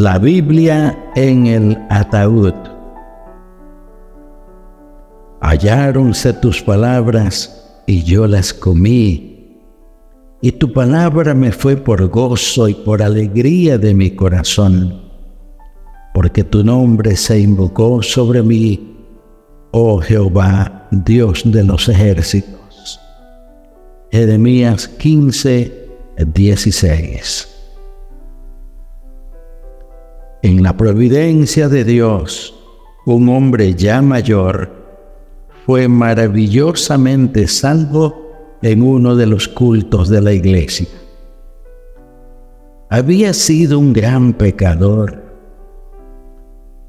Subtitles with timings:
[0.00, 2.54] La Biblia en el ataúd.
[5.40, 9.58] Halláronse tus palabras y yo las comí,
[10.40, 15.02] y tu palabra me fue por gozo y por alegría de mi corazón,
[16.14, 18.96] porque tu nombre se invocó sobre mí,
[19.72, 23.00] oh Jehová, Dios de los ejércitos.
[24.12, 25.88] Jeremías 15,
[26.24, 27.57] 16
[30.42, 32.54] en la providencia de Dios,
[33.06, 34.70] un hombre ya mayor
[35.66, 40.88] fue maravillosamente salvo en uno de los cultos de la iglesia.
[42.88, 45.22] Había sido un gran pecador.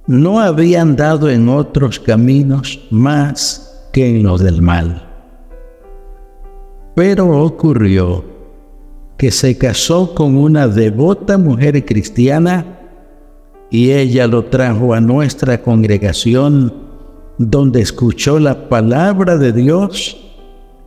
[0.07, 5.05] No había andado en otros caminos más que en los del mal.
[6.95, 8.23] Pero ocurrió
[9.17, 12.78] que se casó con una devota mujer cristiana
[13.71, 16.73] y ella lo trajo a nuestra congregación
[17.37, 20.17] donde escuchó la palabra de Dios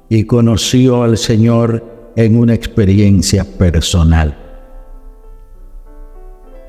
[0.09, 4.37] y conoció al Señor en una experiencia personal.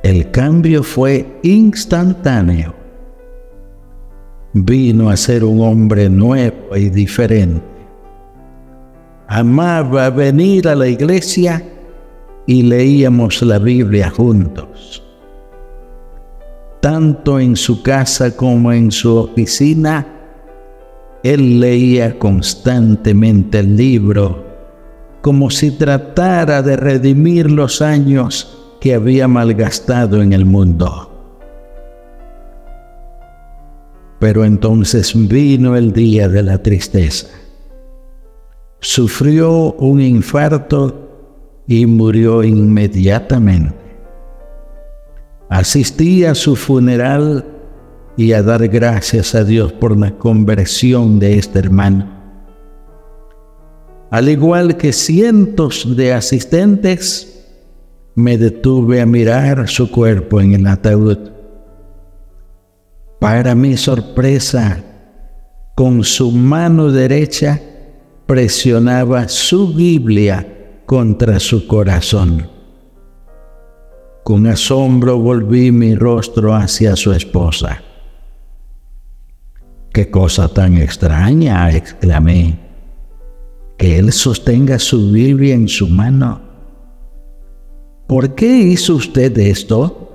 [0.03, 2.73] El cambio fue instantáneo.
[4.53, 7.63] Vino a ser un hombre nuevo y diferente.
[9.27, 11.63] Amaba venir a la iglesia
[12.45, 15.03] y leíamos la Biblia juntos
[16.83, 20.05] tanto en su casa como en su oficina,
[21.23, 24.43] él leía constantemente el libro,
[25.21, 31.09] como si tratara de redimir los años que había malgastado en el mundo.
[34.19, 37.29] Pero entonces vino el día de la tristeza.
[38.81, 43.82] Sufrió un infarto y murió inmediatamente.
[45.53, 47.45] Asistí a su funeral
[48.17, 52.09] y a dar gracias a Dios por la conversión de este hermano.
[54.09, 57.51] Al igual que cientos de asistentes,
[58.15, 61.19] me detuve a mirar su cuerpo en el ataúd.
[63.19, 64.83] Para mi sorpresa,
[65.75, 67.61] con su mano derecha
[68.25, 72.62] presionaba su Biblia contra su corazón.
[74.23, 77.83] Con asombro volví mi rostro hacia su esposa.
[79.91, 81.69] ¡Qué cosa tan extraña!
[81.71, 82.57] exclamé.
[83.77, 86.39] Que él sostenga su Biblia en su mano.
[88.07, 90.09] ¿Por qué hizo usted esto?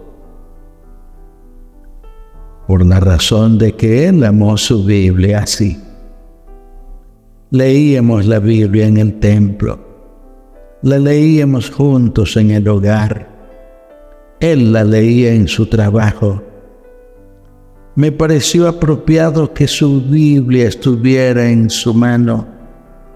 [2.67, 5.79] Por la razón de que él amó su Biblia así.
[7.51, 9.79] Leíamos la Biblia en el templo.
[10.81, 13.38] La leíamos juntos en el hogar
[14.41, 16.43] él la leía en su trabajo.
[17.97, 22.47] Me pareció apropiado que su Biblia estuviera en su mano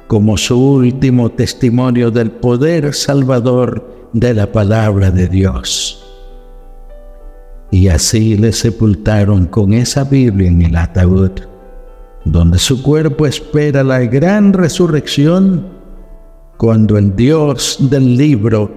[0.09, 6.05] como su último testimonio del poder salvador de la palabra de Dios.
[7.71, 11.31] Y así le sepultaron con esa Biblia en el ataúd,
[12.25, 15.67] donde su cuerpo espera la gran resurrección
[16.59, 18.71] cuando el Dios del libro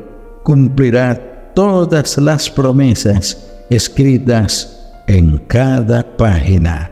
[0.43, 6.91] cumplirá todas las promesas escritas en cada página.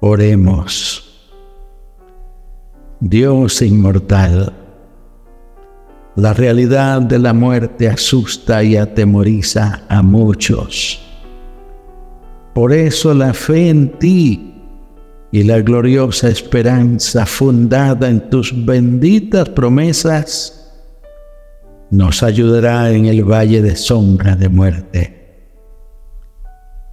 [0.00, 1.08] Oremos.
[2.98, 4.52] Dios inmortal,
[6.16, 11.00] la realidad de la muerte asusta y atemoriza a muchos.
[12.54, 14.54] Por eso la fe en ti
[15.32, 20.61] y la gloriosa esperanza fundada en tus benditas promesas
[21.92, 25.44] nos ayudará en el valle de sombra de muerte.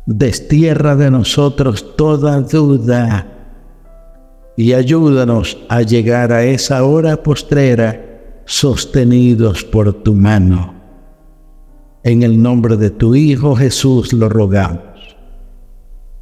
[0.05, 3.25] Destierra de nosotros toda duda
[4.57, 10.73] y ayúdanos a llegar a esa hora postrera sostenidos por tu mano.
[12.03, 15.15] En el nombre de tu Hijo Jesús lo rogamos.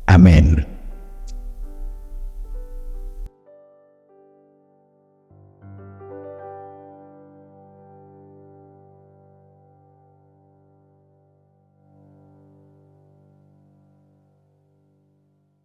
[0.06, 0.77] Amén.